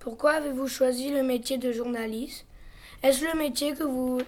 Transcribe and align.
Pourquoi 0.00 0.30
avez-vous 0.32 0.66
choisi 0.66 1.10
le 1.10 1.22
métier 1.22 1.58
de 1.58 1.72
journaliste? 1.72 2.46
Est-ce 3.02 3.22
le 3.22 3.38
métier 3.38 3.74
que 3.74 3.84
vous, 3.84 4.22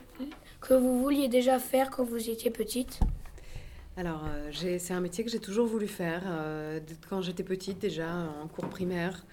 que 0.61 0.75
vous 0.75 1.01
vouliez 1.01 1.29
déjà 1.29 1.59
faire 1.59 1.89
quand 1.89 2.05
vous 2.05 2.29
étiez 2.29 2.51
petite? 2.51 3.01
Alors, 3.97 4.23
euh, 4.27 4.51
c'est 4.79 4.93
un 4.93 5.01
métier 5.01 5.25
que 5.25 5.31
j'ai 5.31 5.39
toujours 5.39 5.67
voulu 5.67 5.89
faire. 5.89 6.25
euh, 6.27 6.79
quand 7.09 7.23
j'étais 7.23 7.43
petite, 7.43 7.79
déjà 7.79 8.07
en 8.43 8.49
cours 8.49 8.69
primaire, 8.69 9.25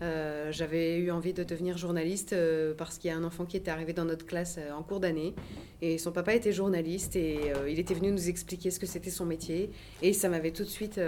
euh, 0.00 0.52
j'avais 0.52 0.98
eu 0.98 1.10
envie 1.10 1.32
de 1.32 1.42
devenir 1.42 1.76
journaliste 1.76 2.32
parce 2.76 2.98
qu'il 2.98 3.10
y 3.10 3.12
a 3.12 3.16
un 3.16 3.24
enfant 3.24 3.44
qui 3.44 3.56
était 3.56 3.72
arrivé 3.72 3.92
dans 3.92 4.04
notre 4.04 4.24
classe 4.24 4.60
en 4.72 4.84
cours 4.84 5.00
d'année 5.00 5.34
et 5.82 5.98
son 5.98 6.12
papa 6.12 6.32
était 6.32 6.52
journaliste 6.52 7.16
et 7.16 7.40
il 7.68 7.80
était 7.80 7.94
venu 7.94 8.12
nous 8.12 8.28
expliquer 8.28 8.70
ce 8.70 8.78
que 8.78 8.86
c'était 8.86 9.10
son 9.10 9.24
métier 9.26 9.70
et 10.00 10.12
ça 10.12 10.28
m'avait 10.28 10.52
tout 10.52 10.62
de 10.62 10.68
suite 10.68 11.00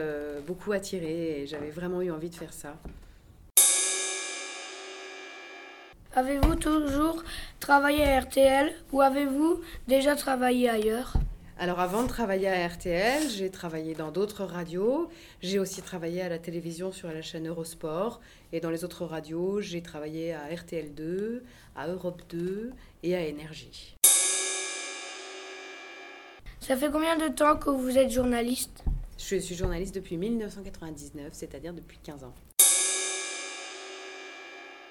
beaucoup 0.48 0.72
attiré 0.72 1.42
et 1.42 1.46
j'avais 1.46 1.70
vraiment 1.70 2.02
eu 2.02 2.10
envie 2.10 2.30
de 2.30 2.34
faire 2.34 2.52
ça. 2.52 2.76
Avez-vous 6.12 6.56
toujours 6.56 7.22
travaillé 7.60 8.02
à 8.02 8.18
RTL 8.18 8.74
ou 8.90 9.00
avez-vous 9.00 9.60
déjà 9.86 10.16
travaillé 10.16 10.68
ailleurs? 10.68 11.14
Alors 11.56 11.78
avant 11.78 12.02
de 12.02 12.08
travailler 12.08 12.48
à 12.48 12.66
RTL, 12.66 13.28
j'ai 13.28 13.48
travaillé 13.48 13.94
dans 13.94 14.10
d'autres 14.10 14.44
radios. 14.44 15.08
J'ai 15.40 15.60
aussi 15.60 15.82
travaillé 15.82 16.20
à 16.20 16.28
la 16.28 16.40
télévision 16.40 16.90
sur 16.90 17.12
la 17.12 17.22
chaîne 17.22 17.46
Eurosport. 17.46 18.20
Et 18.50 18.58
dans 18.58 18.70
les 18.70 18.82
autres 18.82 19.04
radios, 19.04 19.60
j'ai 19.60 19.82
travaillé 19.82 20.34
à 20.34 20.48
RTL2, 20.48 21.42
à 21.76 21.86
Europe 21.86 22.22
2 22.28 22.72
et 23.04 23.14
à 23.14 23.20
Énergie. 23.20 23.94
Ça 26.58 26.76
fait 26.76 26.90
combien 26.90 27.16
de 27.18 27.28
temps 27.28 27.56
que 27.56 27.70
vous 27.70 27.96
êtes 27.96 28.10
journaliste? 28.10 28.82
Je 29.16 29.36
suis 29.36 29.54
journaliste 29.54 29.94
depuis 29.94 30.16
1999, 30.16 31.28
c'est-à-dire 31.30 31.72
depuis 31.72 31.98
15 32.02 32.24
ans. 32.24 32.34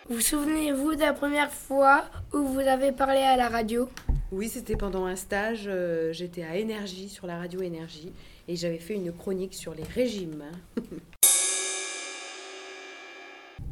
Vous 0.09 0.21
souvenez-vous 0.21 0.95
de 0.95 1.01
la 1.01 1.13
première 1.13 1.51
fois 1.51 2.05
où 2.33 2.39
vous 2.39 2.59
avez 2.59 2.91
parlé 2.91 3.19
à 3.19 3.37
la 3.37 3.47
radio? 3.47 3.87
Oui, 4.31 4.49
c'était 4.49 4.75
pendant 4.75 5.05
un 5.05 5.15
stage. 5.15 5.65
euh, 5.67 6.11
J'étais 6.13 6.43
à 6.43 6.55
Énergie, 6.57 7.09
sur 7.09 7.27
la 7.27 7.37
radio 7.37 7.61
Énergie, 7.61 8.11
et 8.47 8.55
j'avais 8.55 8.79
fait 8.79 8.95
une 8.95 9.11
chronique 9.11 9.53
sur 9.53 9.73
les 9.75 9.83
régimes. 9.83 10.45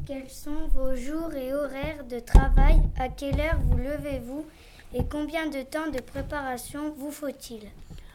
Quels 0.06 0.30
sont 0.30 0.68
vos 0.74 0.96
jours 0.96 1.34
et 1.34 1.54
horaires 1.54 2.04
de 2.10 2.20
travail? 2.20 2.76
À 2.98 3.10
quelle 3.10 3.40
heure 3.42 3.60
vous 3.70 3.78
levez-vous? 3.78 4.46
Et 4.94 5.02
combien 5.10 5.48
de 5.48 5.64
temps 5.64 5.90
de 5.90 6.00
préparation 6.00 6.94
vous 6.98 7.12
faut-il? 7.12 7.62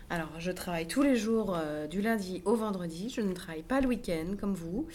Alors, 0.09 0.31
je 0.39 0.51
travaille 0.53 0.87
tous 0.87 1.03
les 1.03 1.17
jours 1.17 1.55
euh, 1.57 1.87
du 1.87 2.01
lundi 2.01 2.41
au 2.45 2.55
vendredi. 2.55 3.11
Je 3.15 3.21
ne 3.21 3.33
travaille 3.35 3.63
pas 3.63 3.81
le 3.81 3.89
week-end 3.89 4.37
comme 4.41 4.55
vous. 4.55 4.87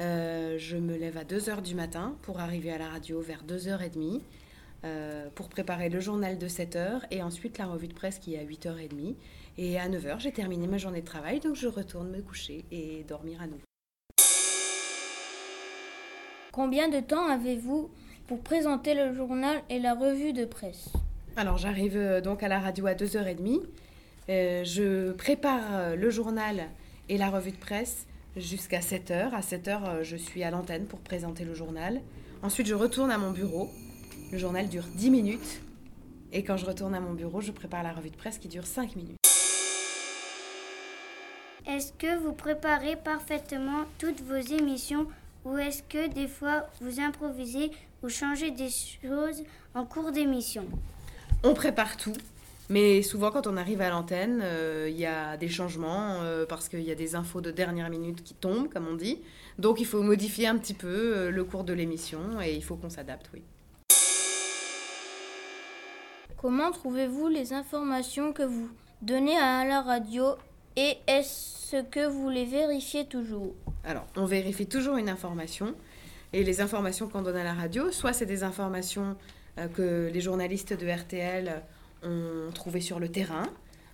Euh, 0.00 0.56
je 0.58 0.76
me 0.76 0.96
lève 0.96 1.18
à 1.18 1.24
2h 1.24 1.62
du 1.62 1.74
matin 1.74 2.16
pour 2.22 2.40
arriver 2.40 2.72
à 2.72 2.78
la 2.78 2.88
radio 2.88 3.20
vers 3.20 3.44
2h30 3.44 4.20
euh, 4.84 5.28
pour 5.34 5.50
préparer 5.50 5.90
le 5.90 6.00
journal 6.00 6.38
de 6.38 6.48
7h 6.48 7.02
et 7.10 7.22
ensuite 7.22 7.58
la 7.58 7.66
revue 7.66 7.88
de 7.88 7.92
presse 7.92 8.18
qui 8.18 8.34
est 8.34 8.38
à 8.38 8.44
8h30. 8.44 9.14
Et 9.58 9.78
à 9.78 9.88
9h, 9.88 10.20
j'ai 10.20 10.32
terminé 10.32 10.66
ma 10.66 10.78
journée 10.78 11.02
de 11.02 11.06
travail, 11.06 11.40
donc 11.40 11.54
je 11.54 11.68
retourne 11.68 12.10
me 12.10 12.22
coucher 12.22 12.64
et 12.70 13.04
dormir 13.06 13.42
à 13.42 13.46
nouveau. 13.46 13.60
Combien 16.52 16.88
de 16.88 17.00
temps 17.00 17.28
avez-vous 17.28 17.90
pour 18.26 18.40
présenter 18.40 18.94
le 18.94 19.14
journal 19.14 19.62
et 19.68 19.78
la 19.78 19.94
revue 19.94 20.32
de 20.32 20.44
presse? 20.44 20.90
Alors 21.36 21.58
j'arrive 21.58 21.96
euh, 21.96 22.20
donc 22.20 22.42
à 22.42 22.48
la 22.48 22.58
radio 22.58 22.86
à 22.86 22.94
2h30. 22.94 23.62
Euh, 24.28 24.64
je 24.64 25.12
prépare 25.12 25.62
euh, 25.72 25.96
le 25.96 26.10
journal 26.10 26.68
et 27.08 27.18
la 27.18 27.30
revue 27.30 27.52
de 27.52 27.56
presse 27.56 28.06
jusqu'à 28.36 28.80
7h. 28.80 29.32
À 29.32 29.40
7h, 29.40 29.84
euh, 29.84 30.04
je 30.04 30.16
suis 30.16 30.42
à 30.42 30.50
l'antenne 30.50 30.86
pour 30.86 31.00
présenter 31.00 31.44
le 31.44 31.54
journal. 31.54 32.00
Ensuite, 32.42 32.66
je 32.66 32.74
retourne 32.74 33.10
à 33.10 33.18
mon 33.18 33.30
bureau. 33.30 33.70
Le 34.32 34.38
journal 34.38 34.68
dure 34.68 34.84
10 34.94 35.10
minutes. 35.10 35.60
Et 36.32 36.44
quand 36.44 36.56
je 36.56 36.64
retourne 36.64 36.94
à 36.94 37.00
mon 37.00 37.12
bureau, 37.12 37.40
je 37.40 37.50
prépare 37.50 37.82
la 37.82 37.92
revue 37.92 38.10
de 38.10 38.16
presse 38.16 38.38
qui 38.38 38.48
dure 38.48 38.66
5 38.66 38.96
minutes. 38.96 39.18
Est-ce 41.66 41.92
que 41.92 42.18
vous 42.18 42.32
préparez 42.32 42.96
parfaitement 42.96 43.84
toutes 43.98 44.22
vos 44.22 44.36
émissions 44.36 45.06
ou 45.44 45.56
est-ce 45.56 45.82
que 45.82 46.08
des 46.08 46.28
fois 46.28 46.66
vous 46.80 47.00
improvisez 47.00 47.70
ou 48.02 48.08
changez 48.08 48.50
des 48.50 48.70
choses 48.70 49.42
en 49.74 49.84
cours 49.84 50.12
d'émission? 50.12 50.64
On 51.42 51.54
prépare 51.54 51.96
tout. 51.96 52.12
Mais 52.70 53.02
souvent, 53.02 53.32
quand 53.32 53.48
on 53.48 53.56
arrive 53.56 53.80
à 53.80 53.90
l'antenne, 53.90 54.40
euh, 54.44 54.86
il 54.88 54.96
y 54.96 55.04
a 55.04 55.36
des 55.36 55.48
changements 55.48 56.22
euh, 56.22 56.46
parce 56.46 56.68
qu'il 56.68 56.82
y 56.82 56.92
a 56.92 56.94
des 56.94 57.16
infos 57.16 57.40
de 57.40 57.50
dernière 57.50 57.90
minute 57.90 58.22
qui 58.22 58.32
tombent, 58.32 58.68
comme 58.72 58.86
on 58.86 58.94
dit. 58.94 59.18
Donc, 59.58 59.80
il 59.80 59.86
faut 59.86 60.02
modifier 60.02 60.46
un 60.46 60.56
petit 60.56 60.74
peu 60.74 60.86
euh, 60.86 61.30
le 61.32 61.42
cours 61.42 61.64
de 61.64 61.72
l'émission 61.72 62.40
et 62.40 62.54
il 62.54 62.62
faut 62.62 62.76
qu'on 62.76 62.88
s'adapte, 62.88 63.28
oui. 63.34 63.42
Comment 66.36 66.70
trouvez-vous 66.70 67.26
les 67.26 67.52
informations 67.52 68.32
que 68.32 68.44
vous 68.44 68.70
donnez 69.02 69.36
à 69.36 69.64
la 69.66 69.82
radio 69.82 70.36
et 70.76 70.96
est-ce 71.08 71.82
que 71.90 72.06
vous 72.06 72.28
les 72.30 72.44
vérifiez 72.44 73.04
toujours? 73.04 73.52
Alors, 73.82 74.06
on 74.16 74.26
vérifie 74.26 74.68
toujours 74.68 74.96
une 74.96 75.08
information. 75.08 75.74
Et 76.32 76.44
les 76.44 76.60
informations 76.60 77.08
qu'on 77.08 77.22
donne 77.22 77.36
à 77.36 77.42
la 77.42 77.54
radio, 77.54 77.90
soit 77.90 78.12
c'est 78.12 78.26
des 78.26 78.44
informations 78.44 79.16
euh, 79.58 79.66
que 79.66 80.08
les 80.12 80.20
journalistes 80.20 80.72
de 80.72 80.88
RTL 80.88 81.62
ont 82.02 82.50
trouvées 82.52 82.80
sur 82.80 82.98
le 82.98 83.08
terrain, 83.08 83.48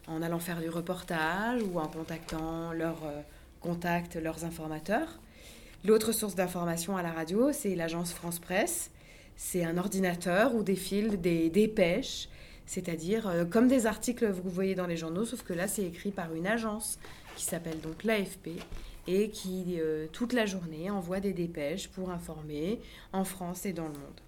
en 0.07 0.23
allant 0.23 0.39
faire 0.39 0.61
du 0.61 0.69
reportage 0.69 1.63
ou 1.63 1.79
en 1.79 1.89
contactant 1.89 2.73
leurs 2.73 3.05
euh, 3.05 3.21
contacts, 3.61 4.17
leurs 4.17 4.45
informateurs. 4.45 5.21
L'autre 5.85 6.13
source 6.13 6.35
d'information 6.35 6.97
à 6.97 7.03
la 7.03 7.13
radio, 7.13 7.53
c'est 7.53 7.75
l'agence 7.75 8.13
France 8.13 8.39
Presse. 8.39 8.91
C'est 9.37 9.65
un 9.65 9.77
ordinateur 9.77 10.55
où 10.55 10.63
défilent 10.63 11.21
des 11.21 11.51
dépêches, 11.51 12.29
c'est-à-dire 12.67 13.29
euh, 13.29 13.45
comme 13.45 13.69
des 13.69 13.87
articles 13.87 14.27
que 14.27 14.33
vous 14.33 14.51
voyez 14.51 14.75
dans 14.75 14.87
les 14.87 14.97
journaux, 14.97 15.25
sauf 15.25 15.43
que 15.43 15.53
là, 15.53 15.69
c'est 15.69 15.85
écrit 15.85 16.11
par 16.11 16.35
une 16.35 16.47
agence 16.47 16.99
qui 17.37 17.45
s'appelle 17.45 17.81
donc 17.81 18.05
l'AFP 18.05 18.51
et 19.07 19.31
qui, 19.31 19.77
euh, 19.79 20.07
toute 20.13 20.33
la 20.33 20.47
journée, 20.47 20.91
envoie 20.91 21.21
des 21.21 21.33
dépêches 21.33 21.89
pour 21.89 22.11
informer 22.11 22.81
en 23.13 23.25
France 23.25 23.67
et 23.67 23.73
dans 23.73 23.87
le 23.87 23.95
monde. 23.95 24.21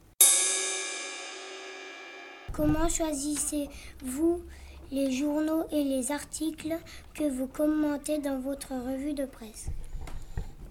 Comment 2.52 2.88
choisissez-vous 2.88 4.42
les 4.90 5.12
journaux 5.12 5.64
et 5.70 5.84
les 5.84 6.10
articles 6.12 6.76
que 7.14 7.24
vous 7.24 7.46
commentez 7.46 8.18
dans 8.18 8.38
votre 8.40 8.72
revue 8.72 9.14
de 9.14 9.26
presse? 9.26 9.68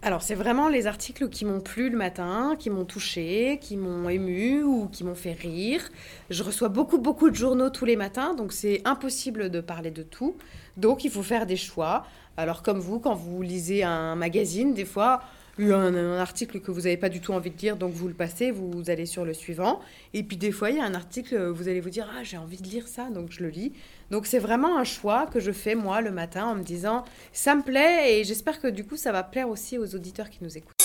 Alors, 0.01 0.21
c'est 0.21 0.35
vraiment 0.35 0.69
les 0.69 0.85
articles 0.85 1.27
qui 1.29 1.43
m'ont 1.43 1.59
plu 1.59 1.89
le 1.89 1.97
matin, 1.97 2.55
qui 2.57 2.69
m'ont 2.69 2.85
touché, 2.85 3.57
qui 3.61 3.77
m'ont 3.77 4.09
ému 4.09 4.63
ou 4.63 4.88
qui 4.88 5.03
m'ont 5.03 5.15
fait 5.15 5.33
rire. 5.33 5.89
Je 6.29 6.43
reçois 6.43 6.69
beaucoup, 6.69 6.97
beaucoup 6.97 7.29
de 7.29 7.35
journaux 7.35 7.69
tous 7.69 7.85
les 7.85 7.95
matins, 7.95 8.33
donc 8.33 8.53
c'est 8.53 8.81
impossible 8.85 9.49
de 9.49 9.59
parler 9.59 9.91
de 9.91 10.03
tout. 10.03 10.35
Donc, 10.77 11.03
il 11.03 11.11
faut 11.11 11.23
faire 11.23 11.45
des 11.45 11.57
choix. 11.57 12.05
Alors, 12.38 12.61
comme 12.61 12.79
vous, 12.79 12.99
quand 12.99 13.15
vous 13.15 13.41
lisez 13.41 13.83
un 13.83 14.15
magazine, 14.15 14.73
des 14.73 14.85
fois, 14.85 15.21
un, 15.59 15.95
un 15.95 16.18
article 16.19 16.59
que 16.59 16.72
vous 16.72 16.81
n'avez 16.81 16.97
pas 16.97 17.09
du 17.09 17.19
tout 17.19 17.34
envie 17.34 17.50
de 17.50 17.57
lire, 17.57 17.78
donc 17.78 17.94
vous 17.94 18.07
le 18.07 18.13
passez, 18.13 18.51
vous 18.51 18.90
allez 18.90 19.06
sur 19.06 19.25
le 19.25 19.34
suivant. 19.34 19.79
Et 20.13 20.23
puis, 20.23 20.38
des 20.38 20.51
fois, 20.51 20.69
il 20.69 20.78
y 20.78 20.79
a 20.79 20.85
un 20.85 20.94
article, 20.94 21.50
vous 21.50 21.68
allez 21.68 21.81
vous 21.81 21.90
dire 21.90 22.07
Ah, 22.18 22.23
j'ai 22.23 22.38
envie 22.38 22.57
de 22.57 22.68
lire 22.68 22.88
ça, 22.88 23.09
donc 23.09 23.31
je 23.31 23.44
le 23.44 23.50
lis. 23.50 23.73
Donc, 24.12 24.25
c'est 24.25 24.40
vraiment 24.40 24.78
un 24.78 24.84
choix 24.84 25.28
que 25.28 25.40
je 25.40 25.51
fais, 25.51 25.75
moi, 25.75 26.01
le 26.01 26.12
matin, 26.12 26.45
en 26.45 26.56
me 26.56 26.63
disant 26.63 27.03
Ça 27.34 27.56
me 27.56 27.62
plaît, 27.62 28.19
et 28.19 28.23
j'espère 28.23 28.62
que 28.62 28.68
du 28.68 28.85
coup, 28.85 28.97
ça 28.97 29.12
va 29.12 29.23
plaire 29.23 29.50
aussi 29.50 29.78
aux 29.78 29.95
auditeurs 29.95 30.29
qui 30.29 30.40
nous 30.44 30.57
écoutent. 30.57 30.75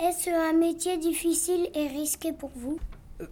Est-ce 0.00 0.30
un 0.30 0.52
métier 0.52 0.96
difficile 0.96 1.68
et 1.74 1.88
risqué 1.88 2.32
pour 2.32 2.50
vous? 2.54 2.78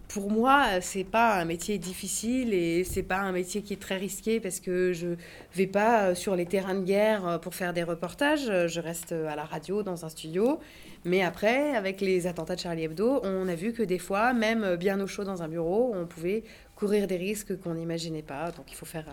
Pour 0.09 0.29
moi, 0.29 0.81
c'est 0.81 1.03
pas 1.03 1.39
un 1.39 1.45
métier 1.45 1.77
difficile 1.77 2.53
et 2.53 2.83
c'est 2.83 3.03
pas 3.03 3.19
un 3.19 3.31
métier 3.31 3.61
qui 3.61 3.73
est 3.73 3.81
très 3.81 3.97
risqué 3.97 4.39
parce 4.39 4.59
que 4.59 4.91
je 4.91 5.15
vais 5.53 5.67
pas 5.67 6.13
sur 6.13 6.35
les 6.35 6.45
terrains 6.45 6.75
de 6.75 6.83
guerre 6.83 7.39
pour 7.41 7.55
faire 7.55 7.73
des 7.73 7.83
reportages. 7.83 8.67
Je 8.67 8.79
reste 8.81 9.13
à 9.13 9.35
la 9.35 9.45
radio 9.45 9.83
dans 9.83 10.05
un 10.05 10.09
studio. 10.09 10.59
Mais 11.05 11.21
après, 11.21 11.75
avec 11.75 12.01
les 12.01 12.27
attentats 12.27 12.55
de 12.55 12.59
Charlie 12.59 12.83
Hebdo, 12.83 13.21
on 13.23 13.47
a 13.47 13.55
vu 13.55 13.71
que 13.71 13.83
des 13.83 13.99
fois, 13.99 14.33
même 14.33 14.75
bien 14.75 14.99
au 14.99 15.07
chaud 15.07 15.23
dans 15.23 15.41
un 15.41 15.47
bureau, 15.47 15.93
on 15.95 16.05
pouvait 16.05 16.43
courir 16.75 17.07
des 17.07 17.17
risques 17.17 17.57
qu'on 17.59 17.75
n'imaginait 17.75 18.23
pas. 18.23 18.51
Donc 18.51 18.71
il 18.71 18.75
faut 18.75 18.85
faire, 18.85 19.05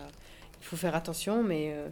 il 0.59 0.65
faut 0.65 0.75
faire 0.75 0.95
attention. 0.95 1.41
Mais 1.41 1.73
euh, 1.73 1.87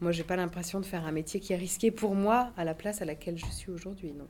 moi, 0.00 0.12
j'ai 0.12 0.22
pas 0.22 0.36
l'impression 0.36 0.78
de 0.80 0.86
faire 0.86 1.04
un 1.04 1.12
métier 1.12 1.40
qui 1.40 1.52
est 1.52 1.56
risqué 1.56 1.90
pour 1.90 2.14
moi 2.14 2.52
à 2.56 2.64
la 2.64 2.74
place 2.74 3.02
à 3.02 3.04
laquelle 3.04 3.36
je 3.36 3.46
suis 3.46 3.72
aujourd'hui. 3.72 4.12
Non. 4.12 4.28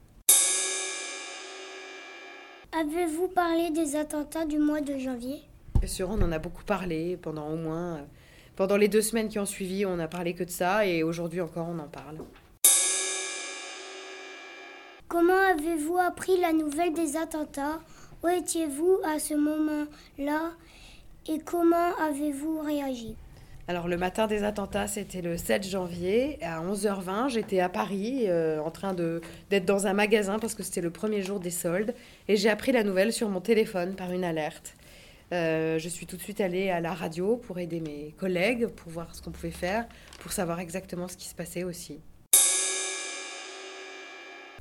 Avez-vous 2.73 3.29
parlé 3.29 3.70
des 3.70 3.97
attentats 3.97 4.44
du 4.44 4.59
mois 4.59 4.82
de 4.82 4.99
janvier? 4.99 5.41
Bien 5.81 5.88
sûr, 5.88 6.11
on 6.11 6.20
en 6.20 6.31
a 6.32 6.38
beaucoup 6.38 6.65
parlé 6.65 7.17
pendant 7.17 7.49
au 7.49 7.56
moins. 7.56 8.00
pendant 8.56 8.76
les 8.76 8.88
deux 8.88 9.00
semaines 9.00 9.29
qui 9.29 9.38
ont 9.38 9.47
suivi, 9.47 9.87
on 9.87 9.99
a 9.99 10.06
parlé 10.09 10.35
que 10.35 10.44
de 10.44 10.50
ça 10.50 10.85
et 10.85 11.03
aujourd'hui 11.03 11.41
encore, 11.41 11.67
on 11.69 11.79
en 11.79 11.88
parle. 11.88 12.19
Comment 15.09 15.32
avez-vous 15.32 15.97
appris 15.97 16.38
la 16.38 16.53
nouvelle 16.53 16.93
des 16.93 17.17
attentats? 17.17 17.81
Où 18.23 18.29
étiez-vous 18.29 18.99
à 19.05 19.19
ce 19.19 19.35
moment-là 19.35 20.50
Et 21.29 21.38
comment 21.38 21.97
avez-vous 21.99 22.61
réagi? 22.61 23.17
Alors 23.69 23.87
le 23.87 23.99
matin 23.99 24.26
des 24.26 24.44
attentats, 24.44 24.87
c'était 24.87 25.20
le 25.20 25.37
7 25.37 25.69
janvier. 25.69 26.38
À 26.43 26.62
11h20, 26.62 27.29
j'étais 27.29 27.61
à 27.61 27.69
Paris 27.69 28.23
euh, 28.25 28.61
en 28.61 28.70
train 28.70 28.94
d'être 28.94 29.67
dans 29.67 29.87
un 29.87 29.93
magasin 29.93 30.38
parce 30.38 30.55
que 30.55 30.62
c'était 30.62 30.81
le 30.81 30.88
premier 30.88 31.20
jour 31.20 31.38
des 31.38 31.50
soldes. 31.50 31.94
Et 32.29 32.37
j'ai 32.37 32.49
appris 32.49 32.73
la 32.73 32.82
nouvelle 32.82 33.12
sur 33.12 33.29
mon 33.29 33.43
téléphone 33.43 33.94
par 33.94 34.11
une 34.11 34.25
alerte. 34.25 34.75
Euh, 35.35 35.79
je 35.79 35.88
suis 35.91 36.06
tout 36.06 36.17
de 36.17 36.23
suite 36.23 36.41
allée 36.41 36.70
à 36.70 36.81
la 36.81 36.94
radio 36.94 37.37
pour 37.37 37.59
aider 37.59 37.81
mes 37.81 38.15
collègues, 38.17 38.69
pour 38.69 38.91
voir 38.91 39.15
ce 39.15 39.20
qu'on 39.20 39.32
pouvait 39.32 39.50
faire, 39.50 39.87
pour 40.21 40.32
savoir 40.32 40.61
exactement 40.61 41.06
ce 41.06 41.19
qui 41.19 41.29
se 41.29 41.35
passait 41.35 41.64
aussi. 41.64 42.00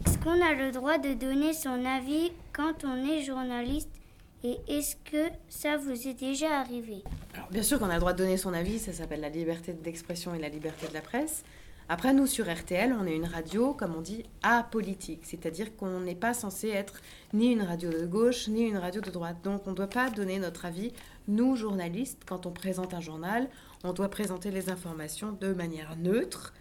Est-ce 0.06 0.18
qu'on 0.18 0.42
a 0.45 0.53
le 0.53 0.74
droit 0.74 0.98
de 0.98 1.13
donner 1.13 1.53
son 1.53 1.86
avis 1.86 2.33
quand 2.51 2.83
on 2.83 3.10
est 3.10 3.21
journaliste? 3.21 3.96
Et 4.44 4.60
est-ce 4.68 4.95
que 4.95 5.31
ça 5.50 5.78
vous 5.78 6.07
est 6.07 6.13
déjà 6.13 6.60
arrivé 6.60 7.04
Alors, 7.34 7.50
bien 7.50 7.63
sûr 7.63 7.80
qu'on 7.80 7.89
a 7.89 7.95
le 7.95 8.00
droit 8.00 8.13
de 8.13 8.19
donner 8.19 8.38
son 8.38 8.54
avis, 8.54 8.80
ça 8.80 8.94
s'appelle 8.94 9.22
la 9.22 9.30
liberté 9.30 9.74
d'expression 9.74 10.36
et 10.36 10.39
la 10.39 10.50
liberté 10.50 10.88
de 10.88 10.94
la 10.94 11.01
presse. 11.01 11.44
Après, 11.89 12.13
nous, 12.13 12.28
sur 12.28 12.54
RTL, 12.54 12.94
on 13.00 13.07
est 13.07 13.16
une 13.16 13.25
radio, 13.25 13.74
comme 13.74 13.95
on 13.95 14.01
dit, 14.01 14.24
apolitique, 14.44 15.22
c'est-à-dire 15.24 15.75
qu'on 15.78 16.01
n'est 16.01 16.16
pas 16.16 16.34
censé 16.34 16.68
être 16.68 17.01
ni 17.34 17.51
une 17.51 17.62
radio 17.62 17.89
de 17.89 18.06
gauche, 18.06 18.50
ni 18.50 18.63
une 18.63 18.78
radio 18.78 19.00
de 19.00 19.10
droite. 19.10 19.38
Donc, 19.44 19.66
on 19.68 19.72
ne 19.72 19.75
doit 19.75 19.88
pas 19.88 20.10
donner 20.10 20.38
notre 20.38 20.66
avis. 20.66 20.92
Nous, 21.30 21.56
journalistes, 21.56 22.24
quand 22.25 22.45
on 22.45 22.51
présente 22.51 22.94
un 22.94 23.00
journal, 23.00 23.50
on 23.86 23.94
doit 23.94 24.10
présenter 24.10 24.51
les 24.51 24.69
informations 24.69 25.31
de 25.31 25.54
manière 25.54 25.95
neutre. 25.95 26.54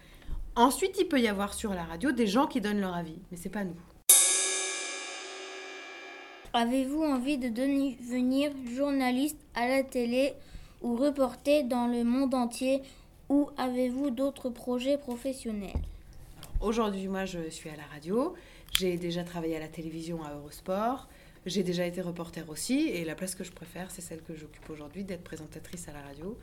Ensuite, 0.55 0.97
il 0.97 1.09
peut 1.09 1.19
y 1.19 1.27
avoir 1.27 1.53
sur 1.53 1.73
la 1.73 1.83
radio 1.83 2.13
des 2.13 2.25
gens 2.25 2.47
qui 2.47 2.61
donnent 2.61 2.81
leur 2.81 2.95
avis, 2.95 3.19
mais 3.29 3.37
c'est 3.37 3.49
pas 3.49 3.65
nous. 3.65 3.75
Avez-vous 6.59 7.03
envie 7.03 7.37
de 7.37 7.49
devenir 7.49 8.51
journaliste 8.75 9.37
à 9.53 9.67
la 9.67 9.83
télé 9.83 10.33
ou 10.81 10.95
reporter 10.95 11.61
dans 11.61 11.85
le 11.85 12.03
monde 12.03 12.33
entier 12.33 12.81
ou 13.29 13.51
avez-vous 13.57 14.09
d'autres 14.09 14.49
projets 14.49 14.97
professionnels? 14.97 15.79
Aujourd'hui, 16.59 17.09
moi, 17.09 17.25
je 17.25 17.47
suis 17.51 17.69
à 17.69 17.75
la 17.75 17.85
radio. 17.93 18.33
J'ai 18.71 18.97
déjà 18.97 19.23
travaillé 19.23 19.55
à 19.55 19.59
la 19.59 19.67
télévision 19.67 20.23
à 20.23 20.33
Eurosport. 20.33 21.07
J'ai 21.45 21.61
déjà 21.61 21.85
été 21.85 22.01
reporter 22.01 22.49
aussi. 22.49 22.87
Et 22.87 23.05
la 23.05 23.13
place 23.13 23.35
que 23.35 23.43
je 23.43 23.51
préfère, 23.51 23.91
c'est 23.91 24.01
celle 24.01 24.23
que 24.23 24.33
j'occupe 24.33 24.67
aujourd'hui, 24.71 25.03
d'être 25.03 25.23
présentatrice 25.23 25.87
à 25.87 25.91
la 25.91 26.01
radio. 26.01 26.35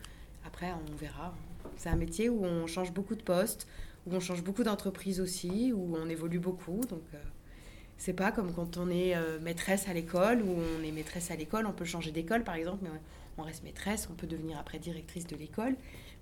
Après, 0.47 0.71
on 0.71 0.95
verra. 0.95 1.35
C'est 1.75 1.89
un 1.89 1.97
métier 1.97 2.29
où 2.29 2.45
on 2.45 2.67
change 2.67 2.93
beaucoup 2.93 3.15
de 3.15 3.21
postes, 3.21 3.67
où 4.07 4.15
on 4.15 4.21
change 4.21 4.45
beaucoup 4.45 4.63
d'entreprises 4.63 5.19
aussi, 5.19 5.73
où 5.73 5.97
on 5.97 6.07
évolue 6.07 6.39
beaucoup. 6.39 6.79
Donc, 6.85 7.03
euh, 7.13 7.17
c'est 7.97 8.13
pas 8.13 8.31
comme 8.31 8.53
quand 8.53 8.77
on 8.77 8.89
est 8.89 9.15
euh, 9.15 9.39
maîtresse 9.39 9.87
à 9.87 9.93
l'école, 9.93 10.41
où 10.41 10.55
on 10.79 10.83
est 10.83 10.91
maîtresse 10.91 11.31
à 11.31 11.35
l'école, 11.35 11.65
on 11.65 11.71
peut 11.71 11.85
changer 11.85 12.11
d'école 12.11 12.43
par 12.43 12.55
exemple, 12.55 12.79
mais 12.83 12.89
on 13.37 13.43
reste 13.43 13.63
maîtresse, 13.63 14.07
on 14.11 14.15
peut 14.15 14.27
devenir 14.27 14.57
après 14.59 14.79
directrice 14.79 15.27
de 15.27 15.35
l'école. 15.35 15.75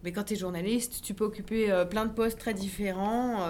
Mais 0.03 0.11
quand 0.11 0.25
tu 0.25 0.33
es 0.33 0.37
journaliste, 0.37 1.01
tu 1.03 1.13
peux 1.13 1.23
occuper 1.23 1.71
euh, 1.71 1.85
plein 1.85 2.05
de 2.05 2.11
postes 2.11 2.39
très 2.39 2.53
différents. 2.53 3.49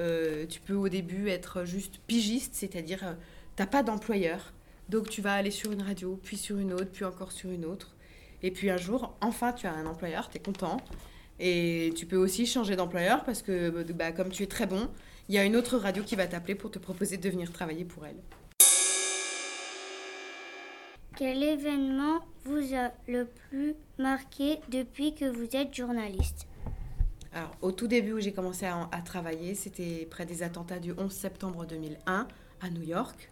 Euh, 0.00 0.46
tu 0.46 0.60
peux 0.60 0.74
au 0.74 0.88
début 0.88 1.28
être 1.28 1.64
juste 1.64 1.98
pigiste, 2.06 2.54
c'est-à-dire 2.54 3.16
t'as 3.56 3.66
pas 3.66 3.82
d'employeur. 3.82 4.52
Donc 4.88 5.08
tu 5.08 5.20
vas 5.20 5.34
aller 5.34 5.50
sur 5.50 5.70
une 5.70 5.82
radio, 5.82 6.18
puis 6.22 6.36
sur 6.36 6.58
une 6.58 6.72
autre, 6.72 6.90
puis 6.92 7.04
encore 7.04 7.32
sur 7.32 7.50
une 7.50 7.64
autre. 7.64 7.94
Et 8.42 8.50
puis 8.50 8.70
un 8.70 8.76
jour, 8.76 9.16
enfin, 9.20 9.52
tu 9.52 9.66
as 9.66 9.72
un 9.72 9.86
employeur, 9.86 10.28
tu 10.28 10.38
es 10.38 10.40
content. 10.40 10.78
Et 11.38 11.92
tu 11.96 12.06
peux 12.06 12.16
aussi 12.16 12.46
changer 12.46 12.76
d'employeur 12.76 13.24
parce 13.24 13.42
que 13.42 13.70
bah, 13.92 14.12
comme 14.12 14.30
tu 14.30 14.42
es 14.42 14.46
très 14.46 14.66
bon, 14.66 14.88
il 15.28 15.34
y 15.34 15.38
a 15.38 15.44
une 15.44 15.56
autre 15.56 15.76
radio 15.78 16.02
qui 16.02 16.16
va 16.16 16.26
t'appeler 16.26 16.54
pour 16.54 16.70
te 16.70 16.78
proposer 16.78 17.16
de 17.16 17.28
venir 17.28 17.52
travailler 17.52 17.84
pour 17.84 18.06
elle. 18.06 18.16
Quel 21.16 21.42
événement 21.42 22.20
vous 22.44 22.74
a 22.74 22.90
le 23.06 23.26
plus 23.26 23.74
marqué 23.98 24.58
depuis 24.68 25.14
que 25.14 25.26
vous 25.26 25.54
êtes 25.54 25.74
journaliste? 25.74 26.46
Alors, 27.34 27.52
au 27.60 27.72
tout 27.72 27.86
début 27.86 28.12
où 28.12 28.20
j'ai 28.20 28.32
commencé 28.32 28.66
à, 28.66 28.88
à 28.92 29.02
travailler, 29.02 29.54
c'était 29.54 30.06
près 30.10 30.26
des 30.26 30.42
attentats 30.42 30.78
du 30.78 30.92
11 30.92 31.10
septembre 31.10 31.64
2001 31.66 32.28
à 32.60 32.70
New 32.70 32.82
York. 32.82 33.30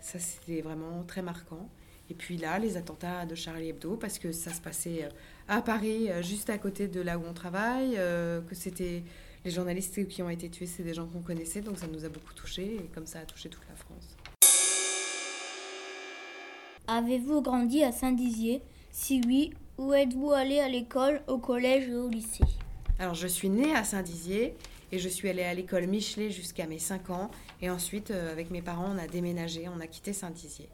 Ça, 0.00 0.18
c'était 0.18 0.60
vraiment 0.60 1.02
très 1.04 1.22
marquant. 1.22 1.68
Et 2.08 2.14
puis 2.14 2.36
là, 2.36 2.58
les 2.58 2.76
attentats 2.76 3.26
de 3.26 3.34
Charlie 3.34 3.70
Hebdo, 3.70 3.96
parce 3.96 4.18
que 4.18 4.30
ça 4.30 4.52
se 4.52 4.60
passait 4.60 5.04
euh, 5.04 5.08
à 5.48 5.60
Paris, 5.60 6.10
euh, 6.10 6.22
juste 6.22 6.50
à 6.50 6.58
côté 6.58 6.86
de 6.86 7.00
là 7.00 7.18
où 7.18 7.22
on 7.28 7.32
travaille, 7.32 7.94
euh, 7.96 8.40
que 8.42 8.54
c'était 8.54 9.02
les 9.44 9.50
journalistes 9.50 10.06
qui 10.06 10.22
ont 10.22 10.30
été 10.30 10.48
tués, 10.48 10.66
c'est 10.66 10.84
des 10.84 10.94
gens 10.94 11.06
qu'on 11.06 11.20
connaissait, 11.20 11.60
donc 11.60 11.78
ça 11.78 11.88
nous 11.88 12.04
a 12.04 12.08
beaucoup 12.08 12.32
touchés, 12.32 12.76
et 12.76 12.90
comme 12.94 13.06
ça 13.06 13.20
a 13.20 13.24
touché 13.24 13.48
toute 13.48 13.66
la 13.68 13.74
France. 13.74 14.16
Avez-vous 16.86 17.42
grandi 17.42 17.82
à 17.82 17.90
Saint-Dizier? 17.90 18.62
Si 18.92 19.20
oui, 19.26 19.52
où 19.76 19.92
êtes-vous 19.92 20.30
allé 20.30 20.60
à 20.60 20.68
l'école, 20.68 21.22
au 21.26 21.38
collège 21.38 21.88
et 21.88 21.94
au 21.94 22.08
lycée? 22.08 22.44
Alors, 23.00 23.14
je 23.14 23.26
suis 23.26 23.48
née 23.48 23.74
à 23.74 23.82
Saint-Dizier, 23.82 24.54
et 24.92 24.98
je 25.00 25.08
suis 25.08 25.28
allée 25.28 25.42
à 25.42 25.52
l'école 25.52 25.88
Michelet 25.88 26.30
jusqu'à 26.30 26.66
mes 26.66 26.78
5 26.78 27.10
ans, 27.10 27.30
et 27.60 27.68
ensuite, 27.68 28.12
avec 28.12 28.52
mes 28.52 28.62
parents, 28.62 28.92
on 28.94 28.98
a 28.98 29.08
déménagé, 29.08 29.68
on 29.68 29.80
a 29.80 29.88
quitté 29.88 30.12
Saint-Dizier. 30.12 30.68